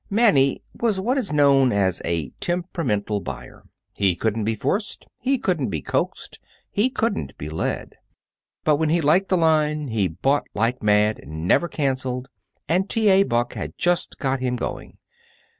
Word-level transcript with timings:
Mannie 0.09 0.63
was 0.73 0.99
what 0.99 1.19
is 1.19 1.31
known 1.31 1.71
as 1.71 2.01
a 2.03 2.29
temperamental 2.39 3.19
buyer. 3.19 3.65
He 3.95 4.15
couldn't 4.15 4.45
be 4.45 4.55
forced; 4.55 5.05
he 5.19 5.37
couldn't 5.37 5.69
be 5.69 5.83
coaxed; 5.83 6.39
he 6.71 6.89
couldn't 6.89 7.37
be 7.37 7.49
led. 7.49 7.97
But 8.63 8.77
when 8.77 8.89
he 8.89 8.99
liked 8.99 9.31
a 9.31 9.35
line 9.37 9.89
he 9.89 10.07
bought 10.07 10.47
like 10.55 10.81
mad, 10.81 11.21
never 11.27 11.67
cancelled, 11.67 12.29
and 12.67 12.89
T. 12.89 13.09
A. 13.09 13.21
Buck 13.21 13.53
had 13.53 13.77
just 13.77 14.17
got 14.17 14.39
him 14.39 14.55
going. 14.55 14.97